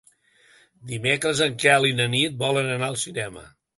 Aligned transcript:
Dimecres 0.91 1.43
en 1.47 1.59
Quel 1.65 1.85
i 1.91 1.93
na 1.99 2.07
Nit 2.15 2.41
volen 2.41 2.73
anar 2.79 2.91
al 2.93 2.99
cinema. 3.07 3.45